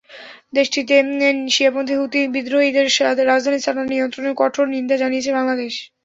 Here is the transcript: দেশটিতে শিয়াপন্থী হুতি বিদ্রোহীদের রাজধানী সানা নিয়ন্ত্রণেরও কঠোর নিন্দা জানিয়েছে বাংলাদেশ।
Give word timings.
দেশটিতে 0.53 0.95
শিয়াপন্থী 1.49 1.95
হুতি 1.99 2.21
বিদ্রোহীদের 2.35 2.87
রাজধানী 3.25 3.59
সানা 3.61 3.83
নিয়ন্ত্রণেরও 3.85 4.39
কঠোর 4.41 4.65
নিন্দা 4.73 4.95
জানিয়েছে 4.97 5.31
বাংলাদেশ। 5.37 5.73